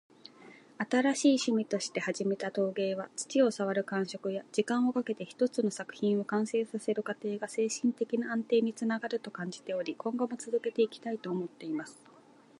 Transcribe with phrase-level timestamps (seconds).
[0.89, 12.03] 「新しい趣味として始めた陶芸は、土を触る感覚や、時間をかけて一つの作品を完成させる過程が精神的な安定につながると感じており、今後も続けていきたいと思っています。」